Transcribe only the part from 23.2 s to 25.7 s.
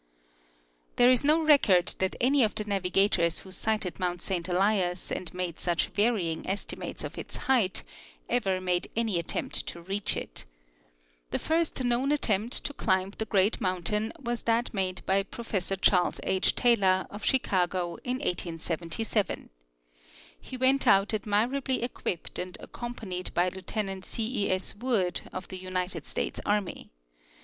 by Lieutenant C. E. S. Wood, of the